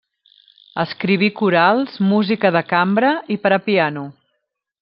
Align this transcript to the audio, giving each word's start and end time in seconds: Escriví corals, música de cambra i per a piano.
Escriví 0.83 1.29
corals, 1.41 1.99
música 2.13 2.53
de 2.59 2.65
cambra 2.75 3.15
i 3.37 3.41
per 3.45 3.55
a 3.59 3.63
piano. 3.71 4.11